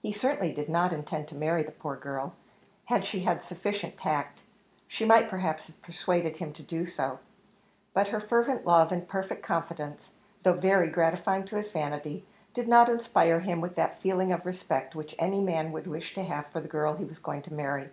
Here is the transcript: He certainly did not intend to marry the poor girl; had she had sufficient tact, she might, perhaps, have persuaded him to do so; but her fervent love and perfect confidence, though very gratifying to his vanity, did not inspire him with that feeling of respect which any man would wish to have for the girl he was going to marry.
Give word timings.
He 0.00 0.12
certainly 0.12 0.52
did 0.52 0.68
not 0.68 0.92
intend 0.92 1.26
to 1.26 1.34
marry 1.34 1.64
the 1.64 1.72
poor 1.72 1.96
girl; 1.96 2.34
had 2.84 3.04
she 3.04 3.24
had 3.24 3.42
sufficient 3.42 3.98
tact, 3.98 4.38
she 4.86 5.04
might, 5.04 5.28
perhaps, 5.28 5.66
have 5.66 5.82
persuaded 5.82 6.36
him 6.36 6.52
to 6.52 6.62
do 6.62 6.86
so; 6.86 7.18
but 7.92 8.06
her 8.06 8.20
fervent 8.20 8.64
love 8.64 8.92
and 8.92 9.08
perfect 9.08 9.42
confidence, 9.42 10.12
though 10.44 10.52
very 10.52 10.88
gratifying 10.88 11.44
to 11.46 11.56
his 11.56 11.72
vanity, 11.72 12.24
did 12.54 12.68
not 12.68 12.88
inspire 12.88 13.40
him 13.40 13.60
with 13.60 13.74
that 13.74 14.00
feeling 14.00 14.30
of 14.30 14.46
respect 14.46 14.94
which 14.94 15.16
any 15.18 15.40
man 15.40 15.72
would 15.72 15.88
wish 15.88 16.14
to 16.14 16.22
have 16.22 16.46
for 16.46 16.60
the 16.60 16.68
girl 16.68 16.94
he 16.94 17.04
was 17.04 17.18
going 17.18 17.42
to 17.42 17.52
marry. 17.52 17.88